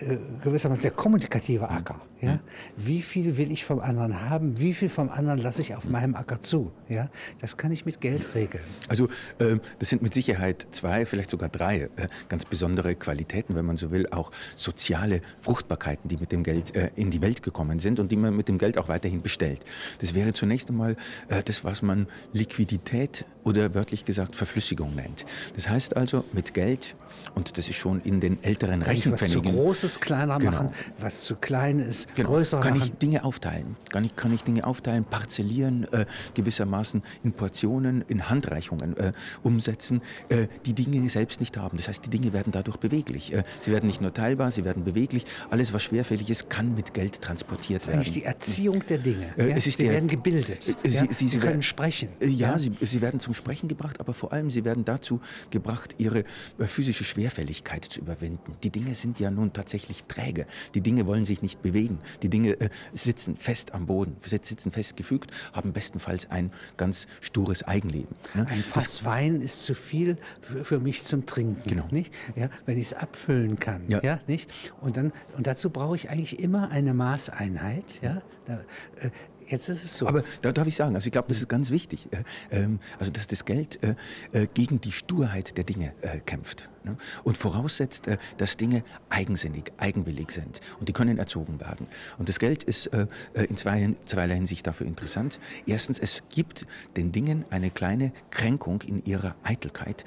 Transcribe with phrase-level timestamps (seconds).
[0.00, 2.00] äh, gewissermaßen der kommunikative Acker.
[2.20, 2.40] Ja?
[2.76, 4.58] Wie viel will ich vom anderen haben?
[4.58, 6.72] Wie viel vom anderen lasse ich auf meinem Acker zu?
[6.88, 7.08] Ja?
[7.40, 8.64] Das kann ich mit Geld regeln.
[8.88, 9.08] Also
[9.38, 13.76] äh, das sind mit Sicherheit zwei, vielleicht sogar drei äh, ganz besondere Qualitäten, wenn man
[13.76, 18.00] so will, auch soziale Fruchtbarkeiten, die mit dem Geld äh, in die Welt gekommen sind
[18.00, 19.64] und die man mit dem Geld auch weiterhin bestellt.
[20.00, 20.96] Das wäre zunächst einmal
[21.44, 25.24] das, was man Liquidität oder wörtlich gesagt Verflüssigung nennt.
[25.54, 26.96] Das heißt also, mit Geld,
[27.34, 30.50] und das ist schon in den älteren Rechenpfennigen, Großes kleiner Genau.
[30.52, 32.28] machen, was zu klein ist, Genau.
[32.30, 32.90] größer Kann machen.
[32.92, 33.76] ich Dinge aufteilen?
[33.90, 36.04] Kann ich, kann ich Dinge aufteilen, parzellieren, äh,
[36.34, 39.12] gewissermaßen in Portionen, in Handreichungen äh,
[39.42, 41.76] umsetzen, äh, die Dinge selbst nicht haben.
[41.78, 43.32] Das heißt, die Dinge werden dadurch beweglich.
[43.32, 45.24] Äh, sie werden nicht nur teilbar, sie werden beweglich.
[45.50, 48.00] Alles, was schwerfällig ist, kann mit Geld transportiert Das ist werden.
[48.00, 49.26] eigentlich die Erziehung der Dinge.
[49.36, 49.60] Äh, ja?
[49.60, 50.76] sie der- werden gebildet.
[50.84, 51.00] Äh, ja?
[51.00, 52.08] Sie, sie, sie können werden- sprechen.
[52.20, 55.20] Äh, Ja, Sie, sie werden zum Sprechen gebracht, aber vor allem sie werden dazu
[55.50, 56.24] gebracht, ihre
[56.58, 58.54] physische Schwerfälligkeit zu überwinden.
[58.62, 59.69] Die Dinge sind ja nun tatsächlich
[60.08, 60.46] träge.
[60.74, 61.98] Die Dinge wollen sich nicht bewegen.
[62.22, 67.06] Die Dinge äh, sitzen fest am Boden, sit- sitzen fest gefügt, haben bestenfalls ein ganz
[67.20, 68.14] stures Eigenleben.
[68.34, 68.46] ne?
[68.48, 71.68] Ein Fass Wein ist zu viel für, für mich zum Trinken.
[71.68, 71.86] Genau.
[71.90, 72.12] Nicht?
[72.36, 73.82] Ja, wenn ich es abfüllen kann.
[73.88, 74.00] Ja.
[74.02, 74.20] Ja.
[74.26, 74.50] nicht?
[74.80, 78.00] Und, dann, und dazu brauche ich eigentlich immer eine Maßeinheit.
[78.02, 78.22] Ja?
[78.46, 78.60] Da,
[78.96, 79.10] äh,
[79.50, 80.06] jetzt ist es so.
[80.06, 83.10] Aber da darf ich sagen, also ich glaube, das ist ganz wichtig, äh, ähm, also
[83.10, 83.94] dass das Geld äh,
[84.32, 85.92] äh, gegen die Sturheit der Dinge
[86.26, 86.96] kämpft ne?
[87.24, 91.86] und voraussetzt, dass Dinge eigensinnig, eigenwillig sind und die können erzogen werden.
[92.18, 92.90] Und das Geld ist
[93.34, 95.40] in zwei, zweierlei Hinsicht dafür interessant.
[95.66, 100.04] Erstens, es gibt den Dingen eine kleine Kränkung in ihrer Eitelkeit.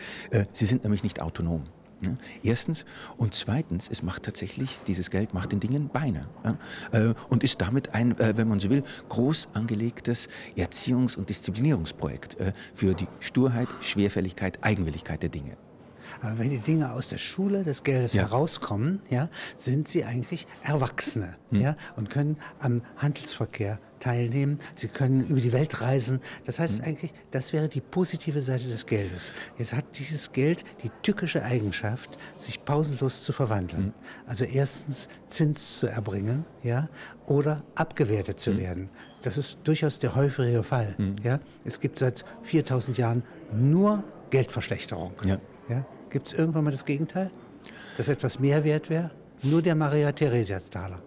[0.54, 1.64] Sie sind nämlich nicht autonom.
[2.04, 2.16] Ne?
[2.44, 2.86] Erstens.
[3.18, 6.22] Und zweitens, es macht tatsächlich, dieses Geld macht den Dingen Beine.
[6.44, 6.58] Ja?
[6.92, 12.40] Äh, und ist damit ein, äh, wenn man so will, groß angelegtes Erziehungs- und Disziplinierungsprojekt
[12.40, 15.58] äh, für die Sturheit, Schwerfälligkeit, Eigenwilligkeit der Dinge.
[16.22, 18.24] Aber wenn die Dinge aus der Schule des Geldes Ja.
[18.24, 21.62] herauskommen, ja, sind sie eigentlich Erwachsene Hm.
[21.62, 24.60] ja, und können am Handelsverkehr teilnehmen.
[24.76, 26.20] Sie können über die Welt reisen.
[26.46, 26.86] Das heißt Hm.
[26.86, 29.34] eigentlich, das wäre die positive Seite des Geldes.
[29.58, 33.86] Jetzt hat dieses Geld die tückische Eigenschaft, sich pausenlos zu verwandeln.
[33.86, 33.94] Hm.
[34.28, 36.90] Also erstens Zins zu erbringen ja,
[37.26, 38.90] oder abgewertet zu werden.
[39.22, 40.96] Das ist durchaus der häufige Fall.
[41.24, 41.40] Ja.
[41.64, 45.14] Es gibt seit 4000 Jahren nur Geldverschlechterung.
[45.26, 45.40] Ja.
[45.70, 45.86] Ja?
[46.10, 47.32] Gibt es irgendwann mal das Gegenteil?
[47.98, 49.12] Dass etwas mehr wert wäre?
[49.42, 51.02] Nur der Maria-Theresia-Taler.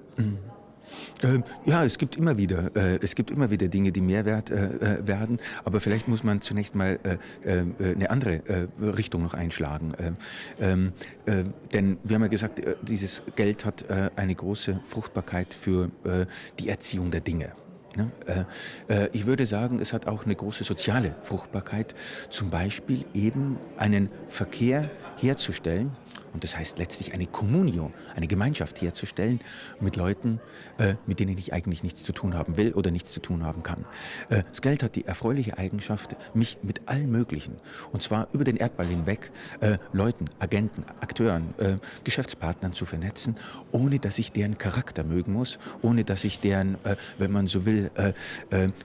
[1.23, 4.67] Ähm, ja, es gibt immer wieder, äh, es gibt immer wieder Dinge, die Mehrwert äh,
[4.67, 5.39] äh, werden.
[5.65, 9.93] Aber vielleicht muss man zunächst mal äh, äh, eine andere äh, Richtung noch einschlagen.
[9.99, 10.17] Ähm,
[10.61, 10.93] ähm,
[11.27, 13.85] äh, denn wir haben ja gesagt, dieses Geld hat
[14.17, 15.91] eine große Fruchtbarkeit für
[16.59, 17.53] die Erziehung der Dinge.
[17.97, 18.11] Ne?
[19.13, 21.95] Ich würde sagen, es hat auch eine große soziale Fruchtbarkeit,
[22.31, 25.91] zum Beispiel eben einen Verkehr herzustellen,
[26.37, 29.41] und das heißt letztlich eine Communio, eine Gemeinschaft herzustellen
[29.81, 30.39] mit Leuten,
[30.77, 33.63] äh, mit denen ich eigentlich nichts zu tun haben will oder nichts zu tun haben
[33.63, 33.87] kann.
[34.29, 37.57] Äh, das Geld hat die erfreuliche Eigenschaft, mich mit allen möglichen,
[37.91, 39.31] und zwar über den Erdball hinweg,
[39.61, 43.37] äh, Leuten, Agenten, Akteuren, äh, Geschäftspartnern zu vernetzen,
[43.73, 47.65] ohne dass ich deren Charakter mögen muss, ohne dass ich deren, äh, wenn man so
[47.65, 48.13] will, äh,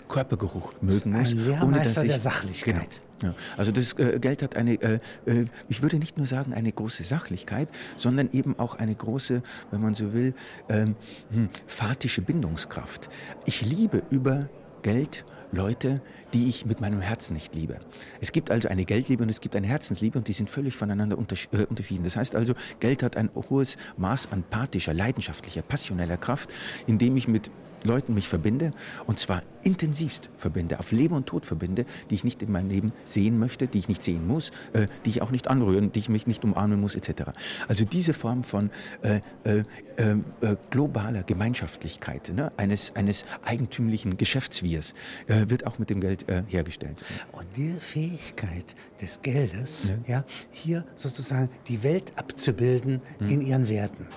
[0.07, 1.35] Körpergeruch mögen muss.
[1.62, 3.01] Ohne dass ich, der Sachlichkeit.
[3.01, 3.10] Genau.
[3.21, 6.71] Ja, also das äh, Geld hat eine, äh, äh, ich würde nicht nur sagen eine
[6.71, 10.33] große Sachlichkeit, sondern eben auch eine große, wenn man so will,
[10.69, 10.95] ähm,
[11.31, 13.09] hm, fatische Bindungskraft.
[13.45, 14.49] Ich liebe über
[14.81, 16.01] Geld Leute,
[16.33, 17.79] die ich mit meinem Herzen nicht liebe.
[18.21, 21.17] Es gibt also eine Geldliebe und es gibt eine Herzensliebe und die sind völlig voneinander
[21.17, 22.03] untersch unterschieden.
[22.03, 26.49] Das heißt also, Geld hat ein hohes Maß an pathischer, leidenschaftlicher, passioneller Kraft,
[26.88, 27.51] indem ich mit
[27.84, 28.72] Leuten mich verbinde
[29.06, 32.92] und zwar intensivst verbinde, auf Leben und Tod verbinde, die ich nicht in meinem Leben
[33.06, 36.09] sehen möchte, die ich nicht sehen muss, äh, die ich auch nicht anrühren, die ich
[36.09, 37.31] mich nicht umarmen muss, etc.
[37.68, 38.72] Also diese Form von
[39.02, 39.64] äh, äh,
[39.97, 40.12] äh,
[40.42, 44.94] äh, globaler Gemeinschaftlichkeit, ne, eines, eines eigentümlichen Geschäftswirs,
[45.28, 47.03] äh, wird auch mit dem Geld hergestellt.
[47.31, 50.24] Und diese Fähigkeit des Geldes, ja.
[50.52, 54.08] hier sozusagen die Welt abzubilden in ihren Werten,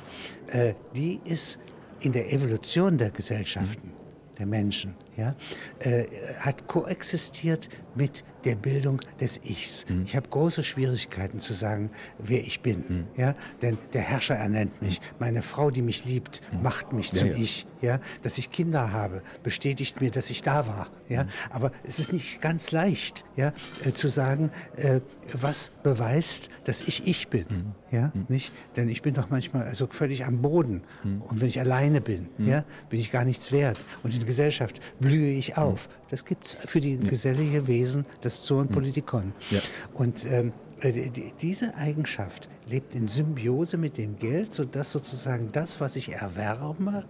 [0.94, 1.58] die ist
[2.04, 3.92] in der Evolution der Gesellschaften,
[4.38, 5.34] der Menschen, ja,
[5.80, 6.04] äh,
[6.40, 9.86] hat koexistiert mit der Bildung des Ichs.
[10.04, 15.00] Ich habe große Schwierigkeiten zu sagen, wer ich bin, ja, denn der Herrscher ernennt mich,
[15.18, 17.34] meine Frau, die mich liebt, macht mich Ja, zum ja.
[17.36, 21.98] Ich, ja, dass ich Kinder habe, bestätigt mir, dass ich da war, ja, aber es
[21.98, 23.52] ist nicht ganz leicht, ja,
[23.82, 25.00] äh, zu sagen, äh,
[25.32, 27.46] was beweist, dass ich ich bin,
[27.90, 30.82] ja, nicht, denn ich bin doch manchmal also völlig am Boden.
[31.02, 33.78] Und wenn ich alleine bin, ja, bin ich gar nichts wert.
[34.02, 35.88] Und in der Gesellschaft blühe ich auf.
[36.10, 39.32] Das gibt's für die gesellige Wesen, das Zoon Politikon.
[39.50, 39.60] Ja.
[39.92, 41.10] Und ähm, äh,
[41.40, 47.04] diese Eigenschaft lebt in Symbiose mit dem Geld, sodass sozusagen das, was ich erwerbe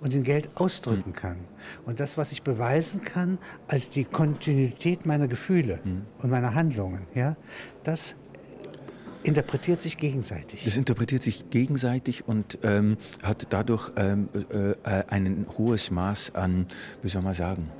[0.00, 1.38] und in Geld ausdrücken kann
[1.84, 3.38] und das, was ich beweisen kann
[3.68, 6.02] als die Kontinuität meiner Gefühle mhm.
[6.18, 7.36] und meiner Handlungen, ja,
[7.84, 8.16] das
[9.22, 10.64] interpretiert sich gegenseitig.
[10.64, 14.74] Das interpretiert sich gegenseitig und ähm, hat dadurch ähm, äh,
[15.08, 16.66] ein hohes Maß an,
[17.02, 17.70] wie soll man sagen,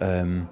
[0.00, 0.48] ähm,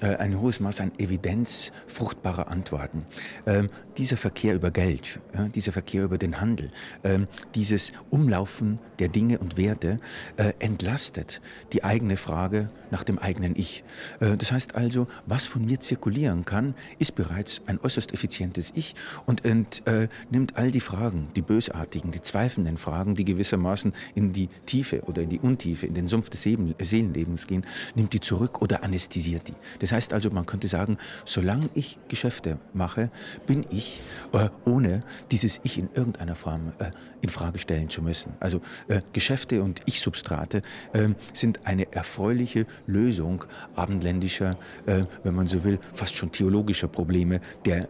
[0.00, 3.04] äh, ein hohes Maß an Evidenz fruchtbarer Antworten.
[3.46, 3.68] Ähm,
[3.98, 6.70] dieser Verkehr über Geld, ja, dieser Verkehr über den Handel,
[7.04, 9.98] ähm, dieses Umlaufen der Dinge und Werte
[10.36, 11.40] äh, entlastet
[11.72, 13.84] die eigene Frage nach dem eigenen Ich.
[14.20, 18.94] Äh, das heißt also, was von mir zirkulieren kann, ist bereits ein äußerst effizientes Ich
[19.26, 24.32] und ent, äh, nimmt all die Fragen, die bösartigen, die zweifelnden Fragen, die gewissermaßen in
[24.32, 28.62] die Tiefe oder in die Untiefe, in den Sumpf des Seelenlebens gehen, nimmt die zurück
[28.62, 29.54] oder anästhesiert die.
[29.80, 33.10] Das heißt also, man könnte sagen, solange ich Geschäfte mache,
[33.46, 34.00] bin ich,
[34.32, 35.00] äh, ohne
[35.30, 36.90] dieses Ich in irgendeiner Form äh,
[37.20, 38.32] in Frage stellen zu müssen.
[38.40, 40.62] Also äh, Geschäfte und Ich-Substrate
[40.94, 44.56] ähm, sind eine erfreuliche Lösung abendländischer,
[44.86, 47.88] äh, wenn man so will, fast schon theologischer Probleme der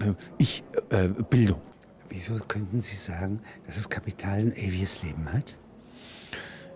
[0.00, 1.60] äh, äh, Ich-Bildung.
[2.08, 5.58] Wieso könnten Sie sagen, dass das Kapital ein ewiges Leben hat?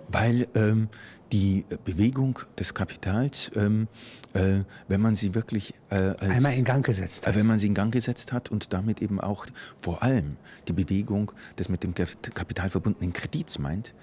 [0.09, 0.89] Weil ähm,
[1.33, 3.89] die Bewegung des Kapitals, ähm,
[4.35, 7.69] äh, wenn man sie wirklich äh, als, einmal in Gang gesetzt hat, wenn man sie
[7.69, 9.47] in Gang gesetzt hat und damit eben auch
[9.81, 10.37] vor allem
[10.69, 13.95] die Bewegung des mit dem Kapital verbundenen Kredits meint,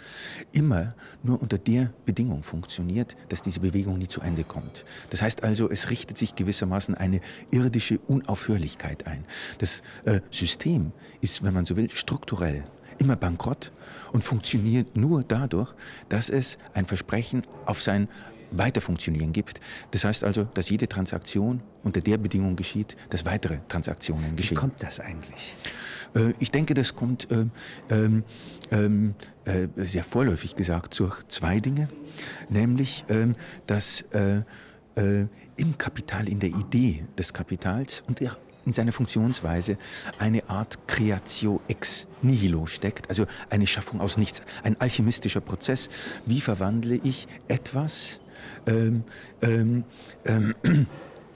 [0.51, 0.89] immer
[1.21, 4.83] nur unter der Bedingung funktioniert, dass diese Bewegung nie zu Ende kommt.
[5.11, 9.23] Das heißt also, es richtet sich gewissermaßen eine irdische Unaufhörlichkeit ein.
[9.59, 12.63] Das äh, System ist, wenn man so will, strukturell
[12.99, 13.71] immer bankrott
[14.11, 15.73] und funktioniert nur dadurch,
[16.09, 18.07] dass es ein Versprechen auf sein
[18.51, 19.61] Weiterfunktionieren gibt.
[19.91, 24.57] Das heißt also, dass jede Transaktion unter der Bedingung geschieht, dass weitere Transaktionen geschehen.
[24.57, 25.55] Wie kommt das eigentlich?
[26.15, 27.45] Äh, ich denke, das kommt äh,
[27.89, 28.23] ähm,
[28.71, 29.15] ähm,
[29.45, 31.89] äh, sehr vorläufig gesagt durch zwei Dinge,
[32.49, 33.35] nämlich ähm,
[33.67, 34.41] dass äh,
[34.95, 39.77] äh, im Kapital, in der Idee des Kapitals und der in seiner Funktionsweise
[40.17, 45.89] eine Art Creatio ex nihilo steckt, also eine Schaffung aus nichts, ein alchemistischer Prozess.
[46.25, 48.19] Wie verwandle ich etwas,
[48.67, 49.03] ähm,
[49.41, 49.83] ähm,
[50.25, 50.55] ähm,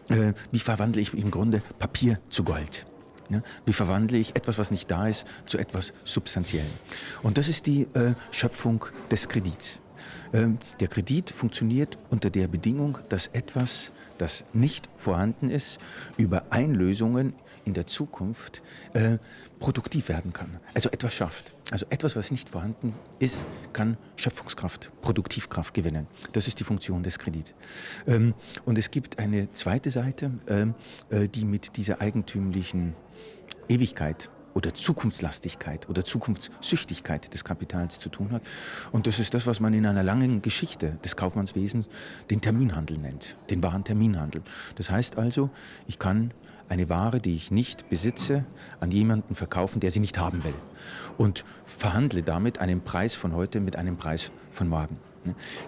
[0.09, 2.85] äh, wie verwandle ich im Grunde Papier zu Gold?
[3.29, 6.67] Ja, wie verwandle ich etwas, was nicht da ist, zu etwas Substanziellem?
[7.23, 9.79] Und das ist die äh, Schöpfung des Kredits.
[10.33, 15.79] Ähm, der Kredit funktioniert unter der Bedingung, dass etwas das nicht vorhanden ist,
[16.17, 17.33] über Einlösungen
[17.65, 18.61] in der Zukunft
[18.93, 19.17] äh,
[19.59, 20.59] produktiv werden kann.
[20.73, 21.55] Also etwas schafft.
[21.71, 26.07] Also etwas, was nicht vorhanden ist, kann Schöpfungskraft, Produktivkraft gewinnen.
[26.33, 27.53] Das ist die Funktion des Kredits.
[28.05, 28.33] Ähm,
[28.65, 30.75] und es gibt eine zweite Seite, ähm,
[31.09, 32.95] äh, die mit dieser eigentümlichen
[33.69, 38.43] Ewigkeit oder Zukunftslastigkeit oder Zukunftssüchtigkeit des Kapitals zu tun hat.
[38.91, 41.87] Und das ist das, was man in einer langen Geschichte des Kaufmannswesens
[42.29, 44.41] den Terminhandel nennt, den wahren Terminhandel.
[44.75, 45.49] Das heißt also,
[45.87, 46.31] ich kann
[46.69, 48.45] eine Ware, die ich nicht besitze,
[48.79, 50.55] an jemanden verkaufen, der sie nicht haben will.
[51.17, 54.97] Und verhandle damit einen Preis von heute mit einem Preis von morgen.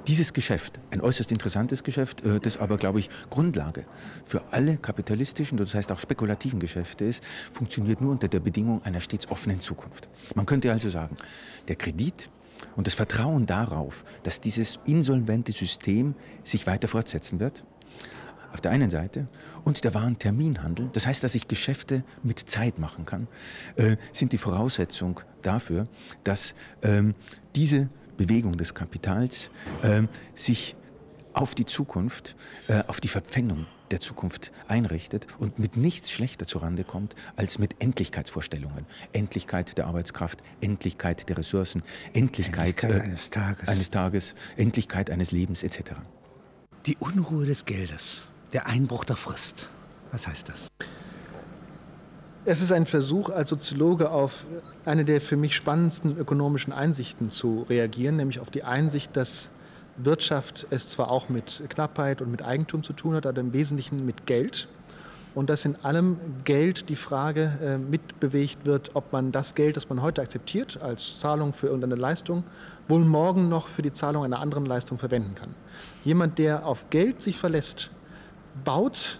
[0.08, 3.86] Dieses Geschäft, ein äußerst interessantes Geschäft, äh, das aber, glaube ich, Grundlage
[4.26, 7.24] für alle kapitalistischen, das heißt auch spekulativen Geschäfte ist,
[7.54, 10.10] funktioniert nur unter der Bedingung einer stets offenen Zukunft.
[10.36, 11.18] Man könnte also sagen,
[11.68, 12.30] der Kredit
[12.76, 17.64] und das Vertrauen darauf, dass dieses insolvente System sich weiter fortsetzen wird,
[18.52, 19.28] auf der einen Seite,
[19.66, 23.28] und der wahren Terminhandel, das heißt, dass ich Geschäfte mit Zeit machen kann,
[23.76, 25.86] äh, sind die Voraussetzung dafür,
[26.24, 27.16] dass ähm,
[27.56, 29.50] diese Bewegung des Kapitals
[29.84, 30.04] äh,
[30.34, 30.76] sich
[31.34, 32.36] auf die Zukunft,
[32.68, 37.82] äh, auf die Verpfändung der Zukunft einrichtet und mit nichts schlechter zurande kommt als mit
[37.82, 38.86] Endlichkeitsvorstellungen.
[39.14, 43.68] Endlichkeit der Arbeitskraft, Endlichkeit der Ressourcen, Endlichkeit, Endlichkeit äh, eines, Tages.
[43.68, 45.92] eines Tages, Endlichkeit eines Lebens etc.
[46.86, 49.70] Die Unruhe des Geldes, der Einbruch der Frist.
[50.12, 50.68] Was heißt das?
[52.48, 54.46] Es ist ein Versuch, als Soziologe auf
[54.86, 59.50] eine der für mich spannendsten ökonomischen Einsichten zu reagieren, nämlich auf die Einsicht, dass
[59.98, 64.06] Wirtschaft es zwar auch mit Knappheit und mit Eigentum zu tun hat, aber im Wesentlichen
[64.06, 64.68] mit Geld.
[65.34, 69.90] Und dass in allem Geld die Frage äh, mitbewegt wird, ob man das Geld, das
[69.90, 72.44] man heute akzeptiert als Zahlung für irgendeine Leistung,
[72.88, 75.56] wohl morgen noch für die Zahlung einer anderen Leistung verwenden kann.
[76.04, 77.90] Jemand, der auf Geld sich verlässt,
[78.64, 79.20] baut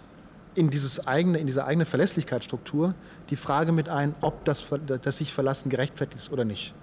[0.56, 2.96] in, dieses eigene, in diese eigene Verlässlichkeitsstruktur
[3.30, 4.66] die Frage mit ein, ob das,
[5.02, 6.74] das sich Verlassen gerechtfertigt ist oder nicht.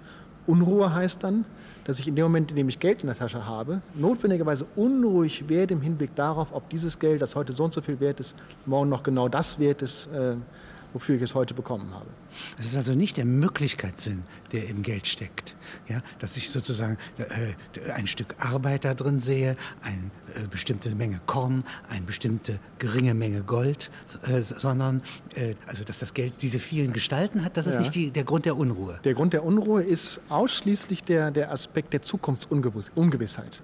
[0.45, 1.45] Unruhe heißt dann,
[1.85, 5.47] dass ich in dem Moment, in dem ich Geld in der Tasche habe, notwendigerweise unruhig
[5.49, 8.35] werde im Hinblick darauf, ob dieses Geld, das heute so und so viel wert ist,
[8.65, 10.35] morgen noch genau das wert ist, äh,
[10.93, 12.07] wofür ich es heute bekommen habe.
[12.57, 15.55] Es ist also nicht der Möglichkeitssinn, der im Geld steckt.
[15.87, 21.19] Ja, dass ich sozusagen äh, ein Stück Arbeit da drin sehe, eine äh, bestimmte Menge
[21.25, 23.89] Korn, eine bestimmte geringe Menge Gold,
[24.23, 25.01] äh, sondern
[25.35, 27.79] äh, also dass das Geld diese vielen Gestalten hat, das ist ja.
[27.81, 28.99] nicht die, der Grund der Unruhe.
[29.03, 33.61] Der Grund der Unruhe ist ausschließlich der, der Aspekt der Zukunftsungewissheit.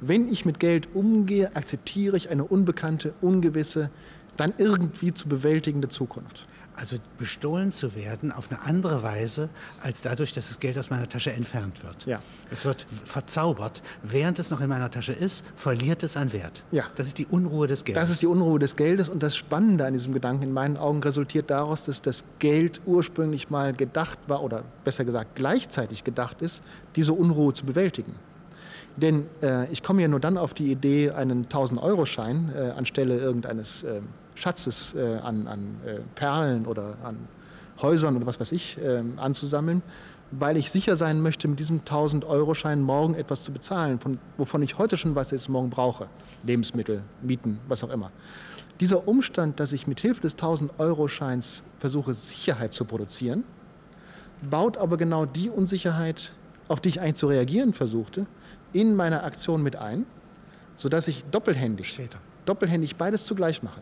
[0.00, 3.90] Wenn ich mit Geld umgehe, akzeptiere ich eine unbekannte, ungewisse,
[4.36, 6.46] dann irgendwie zu bewältigende Zukunft.
[6.76, 9.48] Also bestohlen zu werden auf eine andere Weise,
[9.82, 12.04] als dadurch, dass das Geld aus meiner Tasche entfernt wird.
[12.06, 12.20] Ja.
[12.50, 13.82] Es wird verzaubert.
[14.02, 16.62] Während es noch in meiner Tasche ist, verliert es an Wert.
[16.72, 16.84] Ja.
[16.96, 18.02] Das ist die Unruhe des Geldes.
[18.02, 19.08] Das ist die Unruhe des Geldes.
[19.08, 23.48] Und das Spannende an diesem Gedanken in meinen Augen resultiert daraus, dass das Geld ursprünglich
[23.48, 26.62] mal gedacht war, oder besser gesagt gleichzeitig gedacht ist,
[26.94, 28.14] diese Unruhe zu bewältigen.
[28.96, 33.82] Denn äh, ich komme ja nur dann auf die Idee, einen 1000-Euro-Schein äh, anstelle irgendeines
[33.82, 34.00] äh,
[34.36, 37.16] Schatzes äh, an, an äh, Perlen oder an
[37.82, 39.82] Häusern oder was weiß ich ähm, anzusammeln,
[40.30, 44.78] weil ich sicher sein möchte, mit diesem 1000-Euro-Schein morgen etwas zu bezahlen, von, wovon ich
[44.78, 46.08] heute schon weiß, dass ich es morgen brauche.
[46.44, 48.10] Lebensmittel, Mieten, was auch immer.
[48.80, 53.44] Dieser Umstand, dass ich mit Hilfe des 1000-Euro-Scheins versuche, Sicherheit zu produzieren,
[54.42, 56.32] baut aber genau die Unsicherheit,
[56.68, 58.26] auf die ich eigentlich zu reagieren versuchte,
[58.72, 60.04] in meiner Aktion mit ein,
[60.76, 62.18] sodass ich doppelhändig, Später.
[62.44, 63.80] doppelhändig beides zugleich mache.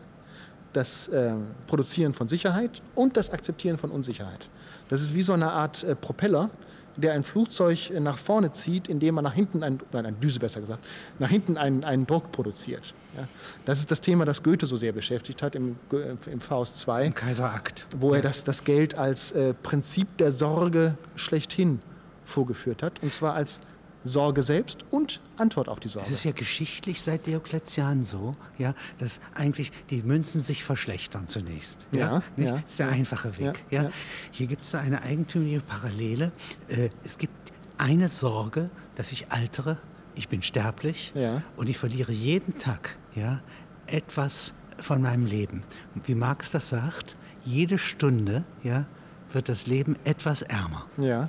[0.75, 1.33] Das äh,
[1.67, 4.49] Produzieren von Sicherheit und das Akzeptieren von Unsicherheit.
[4.89, 6.49] Das ist wie so eine Art äh, Propeller,
[6.97, 10.39] der ein Flugzeug äh, nach vorne zieht, indem man nach hinten, ein, nein, eine Düse
[10.39, 10.83] besser gesagt,
[11.17, 12.93] nach hinten einen, einen Druck produziert.
[13.15, 13.27] Ja.
[13.63, 17.05] Das ist das Thema, das Goethe so sehr beschäftigt hat im, äh, im Faust 2.
[17.05, 17.85] Im Kaiserakt.
[17.97, 21.79] Wo er das, das Geld als äh, Prinzip der Sorge schlechthin
[22.25, 23.01] vorgeführt hat.
[23.01, 23.61] Und zwar als
[24.05, 26.07] Sorge selbst und Antwort auf die Sorge.
[26.07, 31.87] Es ist ja geschichtlich seit Diokletian so, ja, dass eigentlich die Münzen sich verschlechtern zunächst.
[31.91, 33.65] Ja, ja, ja Das ist der einfache Weg.
[33.71, 33.89] Ja, ja.
[34.31, 36.31] Hier gibt es da eine eigentümliche Parallele.
[36.67, 37.33] Äh, es gibt
[37.77, 39.79] eine Sorge, dass ich altere,
[40.13, 41.41] ich bin sterblich ja.
[41.57, 43.41] und ich verliere jeden Tag ja,
[43.87, 45.63] etwas von meinem Leben.
[45.95, 48.85] Und wie Marx das sagt, jede Stunde ja,
[49.33, 50.85] wird das Leben etwas ärmer.
[50.97, 51.27] Ja.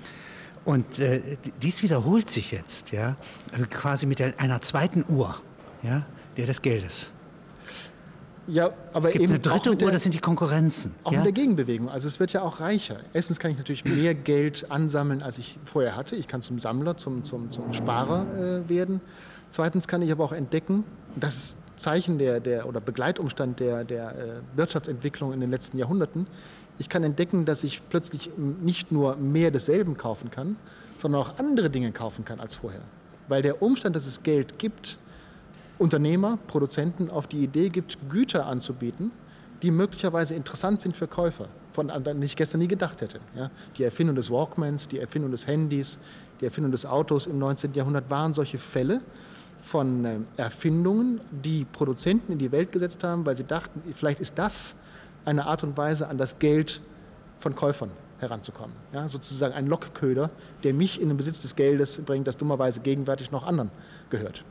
[0.67, 3.17] Und äh, dies wiederholt sich jetzt, ja,
[3.53, 5.37] äh, quasi mit der, einer zweiten Uhr,
[5.85, 6.05] ja,
[6.37, 7.13] der des Geldes.
[8.49, 10.93] Ja, aber es gibt eben eine dritte Uhr, der, das sind die Konkurrenzen.
[11.05, 11.19] Auch ja?
[11.19, 11.89] mit der Gegenbewegung.
[11.89, 12.99] Also es wird ja auch reicher.
[13.13, 16.17] Erstens kann ich natürlich mehr Geld ansammeln, als ich vorher hatte.
[16.17, 19.01] Ich kann zum Sammler, zum, zum, zum Sparer äh, werden.
[19.51, 20.83] Zweitens kann ich aber auch entdecken,
[21.15, 26.27] das ist Zeichen der, der oder Begleitumstand der, der äh, Wirtschaftsentwicklung in den letzten Jahrhunderten,
[26.79, 30.57] ich kann entdecken, dass ich plötzlich nicht nur mehr desselben kaufen kann,
[30.99, 32.83] sondern auch andere Dinge kaufen kann als vorher.
[33.29, 34.99] Weil der Umstand, dass es Geld gibt,
[35.79, 39.11] Unternehmer, Produzenten auf die Idee gibt, Güter anzubieten,
[39.63, 43.21] die möglicherweise interessant sind für Käufer, von denen ich gestern nie gedacht hätte.
[43.35, 43.51] Ja?
[43.77, 45.99] Die Erfindung des Walkmans, die Erfindung des Handys,
[46.41, 47.75] die Erfindung des Autos im 19.
[47.75, 49.01] Jahrhundert waren solche Fälle
[49.63, 54.39] von äh, Erfindungen, die Produzenten in die Welt gesetzt haben, weil sie dachten, vielleicht ist
[54.39, 54.77] das
[55.27, 56.81] eine Art und Weise, an das Geld
[57.39, 58.75] von Käufern heranzukommen.
[58.93, 60.31] Ja, sozusagen ein Lockköder,
[60.63, 63.71] der mich in den Besitz des Geldes bringt, das dummerweise gegenwärtig noch anderen
[64.09, 64.45] gehört.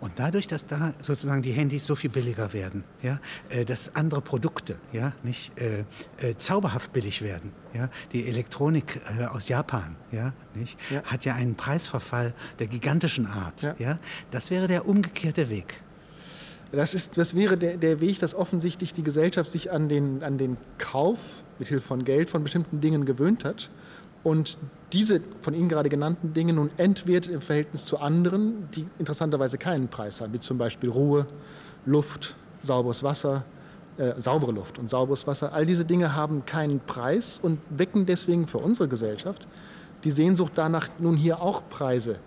[0.00, 4.20] Und dadurch, dass da sozusagen die Handys so viel billiger werden, ja, äh, dass andere
[4.20, 5.84] Produkte ja, nicht äh,
[6.16, 11.02] äh, zauberhaft billig werden, ja, die Elektronik äh, aus Japan ja, nicht, ja.
[11.04, 13.62] hat ja einen Preisverfall der gigantischen Art.
[13.62, 13.74] Ja.
[13.78, 13.98] Ja,
[14.30, 15.82] das wäre der umgekehrte Weg.
[16.72, 20.38] Das, ist, das wäre der, der Weg, dass offensichtlich die Gesellschaft sich an den, an
[20.38, 23.70] den Kauf mit Hilfe von Geld von bestimmten Dingen gewöhnt hat
[24.22, 24.58] und
[24.92, 29.88] diese von Ihnen gerade genannten Dinge nun entwertet im Verhältnis zu anderen, die interessanterweise keinen
[29.88, 31.26] Preis haben, wie zum Beispiel Ruhe,
[31.86, 33.44] Luft, sauberes Wasser,
[33.96, 35.52] äh, saubere Luft und sauberes Wasser.
[35.52, 39.46] All diese Dinge haben keinen Preis und wecken deswegen für unsere Gesellschaft
[40.04, 42.18] die Sehnsucht danach, nun hier auch Preise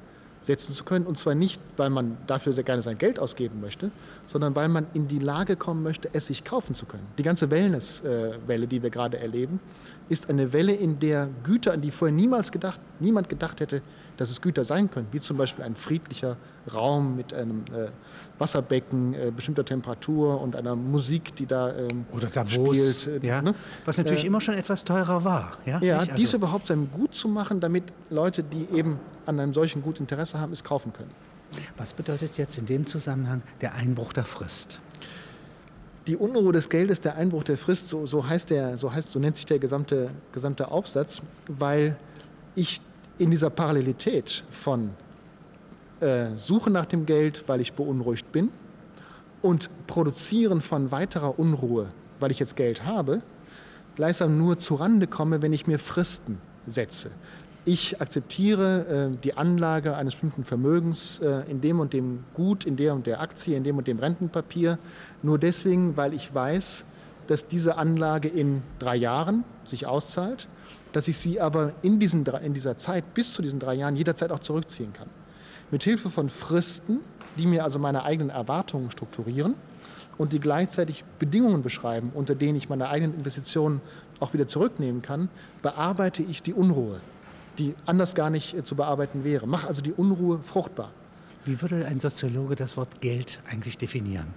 [0.41, 1.05] setzen zu können.
[1.05, 3.91] Und zwar nicht, weil man dafür sehr gerne sein Geld ausgeben möchte,
[4.27, 7.07] sondern weil man in die Lage kommen möchte, es sich kaufen zu können.
[7.17, 9.59] Die ganze Wellness-Welle, die wir gerade erleben,
[10.09, 13.81] ist eine Welle, in der Güter, an die vorher niemals gedacht, niemand gedacht hätte,
[14.17, 16.37] dass es Güter sein können, wie zum Beispiel ein friedlicher
[16.73, 17.87] Raum mit einem äh,
[18.37, 23.23] Wasserbecken äh, bestimmter Temperatur und einer Musik, die da ähm, oder Davos, spielt.
[23.23, 23.55] Äh, ja, ne?
[23.85, 25.57] Was natürlich äh, immer schon etwas teurer war.
[25.65, 29.39] Ja, ja also dies überhaupt zu einem Gut zu machen, damit Leute, die eben an
[29.39, 31.11] einem solchen Gut Interesse haben, es kaufen können.
[31.77, 34.79] Was bedeutet jetzt in dem Zusammenhang der Einbruch der Frist?
[36.07, 39.19] Die Unruhe des Geldes, der Einbruch der Frist, so, so, heißt der, so, heißt, so
[39.19, 41.95] nennt sich der gesamte, gesamte Aufsatz, weil
[42.55, 42.81] ich
[43.17, 44.91] in dieser Parallelität von
[46.01, 48.49] äh, Suche nach dem Geld, weil ich beunruhigt bin,
[49.41, 53.21] und Produzieren von weiterer Unruhe, weil ich jetzt Geld habe,
[53.95, 57.11] gleichsam nur zurande komme, wenn ich mir Fristen setze.
[57.65, 62.75] Ich akzeptiere äh, die Anlage eines bestimmten Vermögens äh, in dem und dem Gut, in
[62.75, 64.77] der und der Aktie, in dem und dem Rentenpapier,
[65.21, 66.83] nur deswegen, weil ich weiß,
[67.27, 70.49] dass diese Anlage in drei Jahren sich auszahlt,
[70.91, 74.33] dass ich sie aber in, diesen, in dieser Zeit bis zu diesen drei Jahren jederzeit
[74.33, 75.07] auch zurückziehen kann.
[75.71, 76.99] Mit Hilfe von Fristen,
[77.37, 79.55] die mir also meine eigenen Erwartungen strukturieren
[80.17, 83.79] und die gleichzeitig Bedingungen beschreiben, unter denen ich meine eigenen Investitionen
[84.19, 85.29] auch wieder zurücknehmen kann,
[85.61, 86.99] bearbeite ich die Unruhe,
[87.57, 89.47] die anders gar nicht äh, zu bearbeiten wäre.
[89.47, 90.91] Mach also die Unruhe fruchtbar.
[91.45, 94.33] Wie würde ein Soziologe das Wort Geld eigentlich definieren?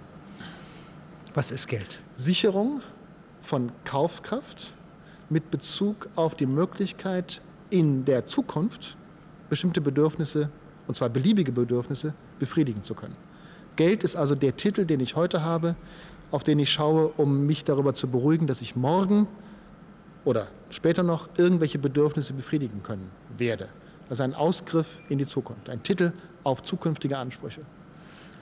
[1.33, 1.99] Was ist Geld?
[2.15, 2.81] Sicherung
[3.41, 4.73] von Kaufkraft
[5.29, 8.97] mit Bezug auf die Möglichkeit, in der Zukunft
[9.49, 10.49] bestimmte Bedürfnisse,
[10.87, 13.15] und zwar beliebige Bedürfnisse, befriedigen zu können.
[13.75, 15.75] Geld ist also der Titel, den ich heute habe,
[16.31, 19.27] auf den ich schaue, um mich darüber zu beruhigen, dass ich morgen
[20.27, 23.69] oder später noch irgendwelche Bedürfnisse befriedigen können werde.
[24.09, 26.11] Also ein Ausgriff in die Zukunft, ein Titel
[26.43, 27.61] auf zukünftige Ansprüche.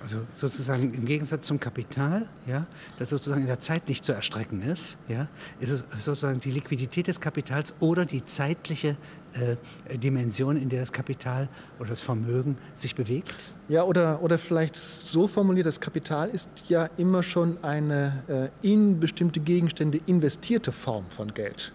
[0.05, 2.67] Also sozusagen im Gegensatz zum Kapital, ja,
[2.99, 5.27] das sozusagen in der Zeit nicht zu erstrecken ist, ja,
[5.59, 8.97] ist es sozusagen die Liquidität des Kapitals oder die zeitliche
[9.33, 13.33] äh, Dimension, in der das Kapital oder das Vermögen sich bewegt?
[13.67, 18.99] Ja, oder, oder vielleicht so formuliert, das Kapital ist ja immer schon eine äh, in
[18.99, 21.73] bestimmte Gegenstände investierte Form von Geld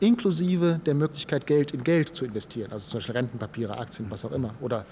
[0.00, 4.32] inklusive der Möglichkeit, Geld in Geld zu investieren, also zum Beispiel Rentenpapiere, Aktien, was auch
[4.32, 4.84] immer, oder,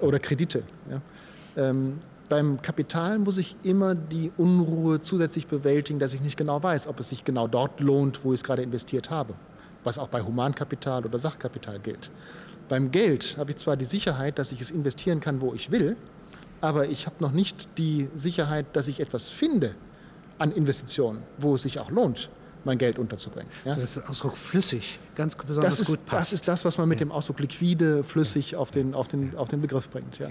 [0.00, 0.62] oder Kredite.
[0.90, 1.02] Ja.
[1.56, 1.98] Ähm,
[2.34, 6.98] beim Kapital muss ich immer die Unruhe zusätzlich bewältigen, dass ich nicht genau weiß, ob
[6.98, 9.34] es sich genau dort lohnt, wo ich es gerade investiert habe.
[9.84, 12.10] Was auch bei Humankapital oder Sachkapital gilt.
[12.68, 15.96] Beim Geld habe ich zwar die Sicherheit, dass ich es investieren kann, wo ich will,
[16.60, 19.76] aber ich habe noch nicht die Sicherheit, dass ich etwas finde
[20.38, 22.30] an Investitionen, wo es sich auch lohnt,
[22.64, 23.48] mein Geld unterzubringen.
[23.64, 23.70] Ja?
[23.72, 26.20] Also das ist Ausdruck flüssig, ganz besonders das ist, gut passt.
[26.20, 27.06] Das ist das, was man mit ja.
[27.06, 28.58] dem Ausdruck liquide, flüssig ja.
[28.58, 30.18] auf, den, auf, den, auf den Begriff bringt.
[30.18, 30.30] Ja.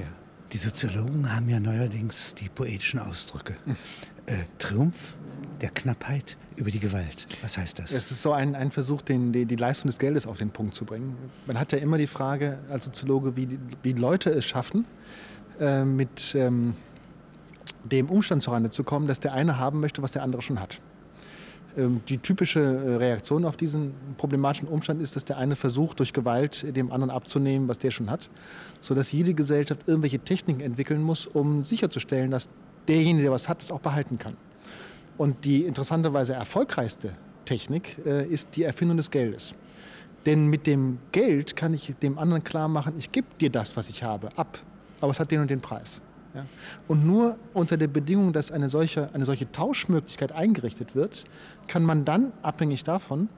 [0.54, 3.56] Die Soziologen haben ja neuerdings die poetischen Ausdrücke.
[4.26, 5.18] Äh, Triumph
[5.60, 7.28] der Knappheit über die Gewalt.
[7.42, 7.92] Was heißt das?
[7.92, 10.76] Es ist so ein, ein Versuch, den, die, die, Leistung des Geldes auf den Punkt
[10.76, 11.18] zu bringen.
[11.46, 14.86] Man hat ja immer die Frage als Soziologe, wie, wie Leute es schaffen,
[15.60, 16.76] äh, mit ähm,
[17.84, 20.80] dem Umstand zurande zu kommen, dass der eine haben möchte, was der andere schon hat.
[21.78, 26.14] Ähm, die typische äh, Reaktion auf diesen problematischen Umstand ist, dass der eine versucht, durch
[26.14, 28.30] Gewalt dem anderen abzunehmen, was der schon hat,
[28.80, 32.50] sodass jede Gesellschaft irgendwelche Techniken entwickeln muss, um sicherzustellen, dass
[32.88, 34.36] derjenige, der was hat, es auch behalten kann.
[35.18, 39.56] Und die interessanterweise erfolgreichste Technik äh, ist die Erfindung des Geldes.
[40.26, 43.90] Denn mit dem Geld kann ich dem anderen klar machen, ich gebe dir das, was
[43.90, 44.60] ich habe, ab,
[45.02, 46.02] aber es hat den und den Preis.
[46.34, 46.46] Ja.
[46.88, 51.26] Und nur unter der Bedingung, dass eine solche, eine solche Tauschmöglichkeit eingerichtet wird,
[51.68, 53.30] kann man dann, abhängig davon,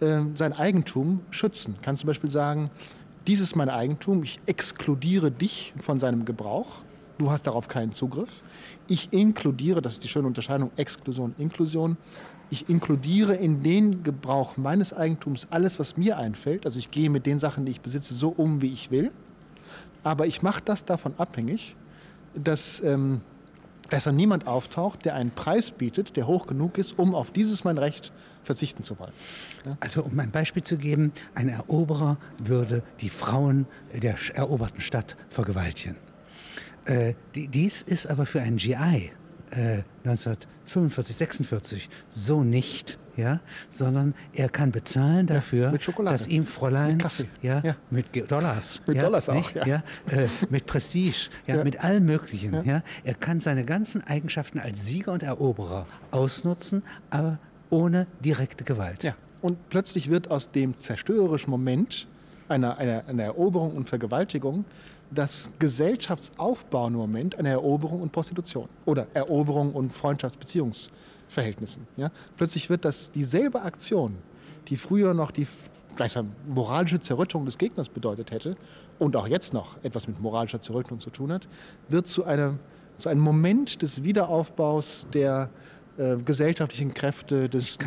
[0.00, 1.76] äh, sein Eigentum schützen.
[1.82, 2.70] Kann zum Beispiel sagen,
[3.26, 6.78] dies ist mein Eigentum, ich exkludiere dich von seinem Gebrauch,
[7.18, 8.42] du hast darauf keinen Zugriff.
[8.86, 11.96] Ich inkludiere, das ist die schöne Unterscheidung, Exklusion, Inklusion,
[12.48, 16.64] ich inkludiere in den Gebrauch meines Eigentums alles, was mir einfällt.
[16.64, 19.10] Also ich gehe mit den Sachen, die ich besitze, so um, wie ich will.
[20.04, 21.74] Aber ich mache das davon abhängig,
[22.42, 23.20] dass, ähm,
[23.90, 27.64] dass da niemand auftaucht, der einen Preis bietet, der hoch genug ist, um auf dieses
[27.64, 28.12] mein Recht
[28.44, 29.12] verzichten zu wollen.
[29.64, 29.76] Ja?
[29.80, 35.96] Also um ein Beispiel zu geben, ein Eroberer würde die Frauen der eroberten Stadt vergewaltigen.
[36.84, 39.10] Äh, dies ist aber für einen GI
[39.50, 39.82] äh,
[40.66, 47.28] 1945, 46 so nicht ja, sondern er kann bezahlen dafür, ja, dass ihm Fräuleins, mit,
[47.42, 51.82] ja, ja, mit Dollars, mit ja, Dollars auch, ja, ja äh, mit Prestige, ja, mit
[51.82, 52.82] allem Möglichen, ja.
[53.04, 57.38] Er kann seine ganzen Eigenschaften als Sieger und Eroberer ausnutzen, aber
[57.70, 59.02] ohne direkte Gewalt.
[59.02, 59.14] Ja.
[59.40, 62.06] Und plötzlich wird aus dem zerstörerischen Moment
[62.48, 64.64] einer, einer, einer Eroberung und Vergewaltigung
[65.10, 70.90] das gesellschaftsaufbauende Moment einer Eroberung und Prostitution oder Eroberung und Freundschaftsbeziehungs
[71.28, 71.86] Verhältnissen.
[71.96, 72.10] Ja?
[72.36, 74.16] Plötzlich wird das dieselbe Aktion,
[74.68, 75.46] die früher noch die
[75.96, 78.54] gleichsam moralische Zerrüttung des Gegners bedeutet hätte
[78.98, 81.48] und auch jetzt noch etwas mit moralischer Zerrüttung zu tun hat,
[81.88, 82.58] wird zu einem,
[82.96, 85.50] zu einem Moment des Wiederaufbaus der
[85.98, 87.78] äh, gesellschaftlichen Kräfte des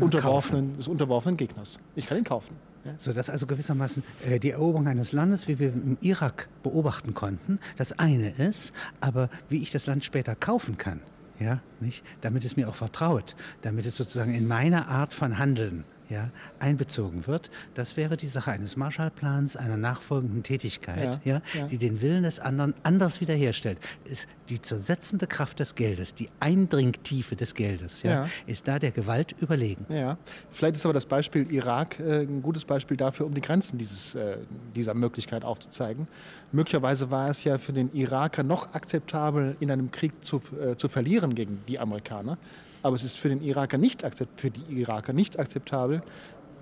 [0.00, 1.78] unterworfenen, des unterworfenen Gegners.
[1.94, 2.56] Ich kann ihn kaufen.
[2.98, 7.58] So dass also gewissermaßen äh, die Eroberung eines Landes, wie wir im Irak beobachten konnten,
[7.76, 11.00] das eine ist, aber wie ich das Land später kaufen kann,
[11.38, 12.02] ja, nicht?
[12.22, 17.26] damit es mir auch vertraut, damit es sozusagen in meiner Art von Handeln ja, einbezogen
[17.26, 22.24] wird, das wäre die Sache eines Marshallplans, einer nachfolgenden Tätigkeit, ja, ja, die den Willen
[22.24, 23.78] des anderen anders wiederherstellt.
[24.04, 29.34] Ist die zersetzende Kraft des Geldes, die Eindringtiefe des Geldes, ja, ist da der Gewalt
[29.40, 29.86] überlegen.
[29.88, 30.18] Ja,
[30.50, 34.14] vielleicht ist aber das Beispiel Irak äh, ein gutes Beispiel dafür, um die Grenzen dieses,
[34.16, 34.38] äh,
[34.74, 36.08] dieser Möglichkeit aufzuzeigen.
[36.52, 40.88] Möglicherweise war es ja für den Iraker noch akzeptabel, in einem Krieg zu, äh, zu
[40.88, 42.36] verlieren gegen die Amerikaner.
[42.82, 44.04] Aber es ist für den Iraker nicht
[44.36, 46.02] für die Iraker nicht akzeptabel,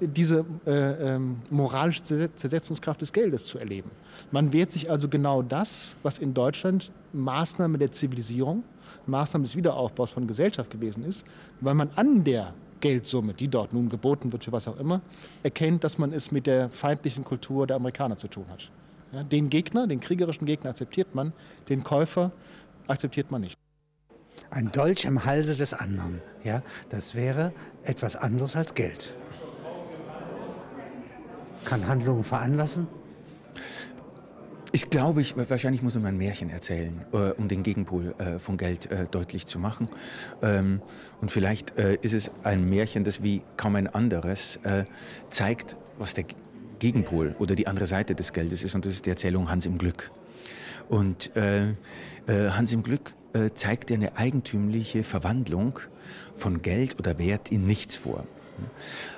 [0.00, 3.90] diese äh, ähm, moralische Zersetzungskraft des Geldes zu erleben.
[4.30, 8.62] Man wehrt sich also genau das, was in Deutschland Maßnahme der Zivilisierung,
[9.06, 11.26] Maßnahme des Wiederaufbaus von Gesellschaft gewesen ist,
[11.60, 15.00] weil man an der Geldsumme, die dort nun geboten wird für was auch immer,
[15.42, 18.70] erkennt, dass man es mit der feindlichen Kultur der Amerikaner zu tun hat.
[19.12, 21.32] Ja, den Gegner, den kriegerischen Gegner akzeptiert man,
[21.68, 22.30] den Käufer
[22.86, 23.58] akzeptiert man nicht.
[24.50, 29.14] Ein Dolch im Halse des anderen, ja, das wäre etwas anderes als Geld.
[31.64, 32.88] Kann Handlungen veranlassen?
[34.72, 38.58] Ich glaube, ich, wahrscheinlich muss man ein Märchen erzählen, äh, um den Gegenpol äh, von
[38.58, 39.88] Geld äh, deutlich zu machen.
[40.42, 40.82] Ähm,
[41.20, 44.84] und vielleicht äh, ist es ein Märchen, das wie kaum ein anderes äh,
[45.30, 46.24] zeigt, was der
[46.78, 48.74] Gegenpol oder die andere Seite des Geldes ist.
[48.74, 50.10] Und das ist die Erzählung Hans im Glück.
[50.88, 51.74] Und äh,
[52.28, 53.14] Hans im Glück
[53.54, 55.78] zeigt ja eine eigentümliche Verwandlung
[56.34, 58.24] von Geld oder Wert in nichts vor.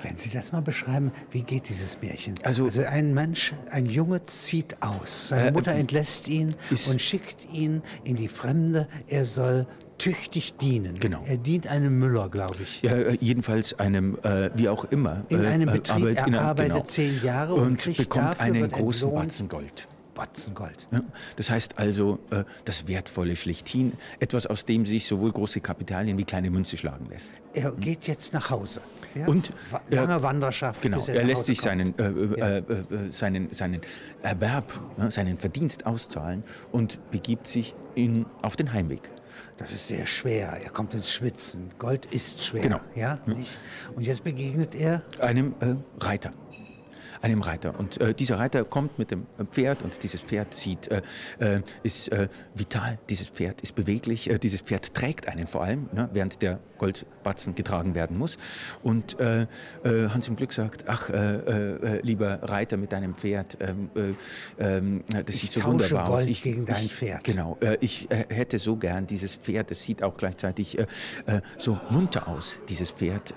[0.01, 2.35] Wenn Sie das mal beschreiben, wie geht dieses Märchen?
[2.43, 5.29] Also, also ein Mensch, ein Junge zieht aus.
[5.29, 6.55] Seine äh, Mutter entlässt ihn
[6.89, 8.87] und schickt ihn in die Fremde.
[9.07, 9.67] Er soll
[9.97, 10.99] tüchtig dienen.
[10.99, 11.23] Genau.
[11.25, 12.81] Er dient einem Müller, glaube ich.
[12.81, 15.23] Ja, äh, jedenfalls einem, äh, wie auch immer.
[15.29, 16.85] In einem äh, Betrieb, Arbeit, er arbeitet genau.
[16.85, 19.87] zehn Jahre und, und bekommt einen großen Batzen Gold.
[20.13, 20.87] Batzen Gold.
[20.91, 21.01] Ja,
[21.35, 26.25] das heißt also äh, das wertvolle Schlichthin, etwas, aus dem sich sowohl große Kapitalien wie
[26.25, 27.41] kleine Münze schlagen lässt.
[27.53, 28.81] Er geht jetzt nach Hause.
[29.15, 29.27] Ja?
[29.27, 29.51] Und
[29.89, 30.81] lange äh, Wanderschaft.
[30.81, 32.57] Genau, er, er lässt sich seinen, äh, äh, ja.
[32.57, 33.81] Äh, seinen, seinen
[34.21, 34.71] Erwerb,
[35.09, 39.09] seinen Verdienst auszahlen und begibt sich in, auf den Heimweg.
[39.57, 40.57] Das ist sehr schwer.
[40.63, 41.71] Er kommt ins Schwitzen.
[41.77, 42.61] Gold ist schwer.
[42.61, 42.79] Genau.
[42.95, 43.57] Ja, nicht?
[43.95, 46.31] Und jetzt begegnet er einem äh, Reiter
[47.21, 47.79] einem Reiter.
[47.79, 51.01] Und äh, dieser Reiter kommt mit dem Pferd und dieses Pferd sieht, äh,
[51.39, 55.87] äh ist äh, vital, dieses Pferd ist beweglich, äh, dieses Pferd trägt einen vor allem,
[55.93, 58.37] ne, während der Goldbatzen getragen werden muss.
[58.81, 59.45] Und äh,
[59.83, 61.09] Hans im Glück sagt, ach,
[62.01, 63.91] lieber Reiter mit deinem Pferd, ähm,
[64.57, 66.25] ähm, das ich sieht so wunderbar Gold aus.
[66.25, 67.23] Ich, gegen dein Pferd.
[67.23, 70.79] Genau, ich hätte so gern dieses Pferd, es sieht auch gleichzeitig
[71.57, 73.35] so munter aus, dieses Pferd,